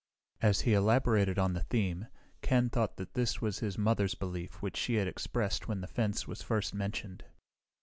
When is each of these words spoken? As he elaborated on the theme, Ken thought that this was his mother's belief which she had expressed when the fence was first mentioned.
As 0.41 0.61
he 0.61 0.73
elaborated 0.73 1.37
on 1.37 1.53
the 1.53 1.61
theme, 1.63 2.07
Ken 2.41 2.71
thought 2.71 2.97
that 2.97 3.13
this 3.13 3.39
was 3.39 3.59
his 3.59 3.77
mother's 3.77 4.15
belief 4.15 4.59
which 4.59 4.75
she 4.75 4.95
had 4.95 5.07
expressed 5.07 5.67
when 5.67 5.81
the 5.81 5.87
fence 5.87 6.27
was 6.27 6.41
first 6.41 6.73
mentioned. 6.73 7.23